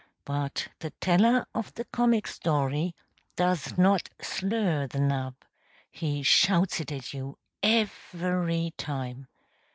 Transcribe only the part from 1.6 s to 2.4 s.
the comic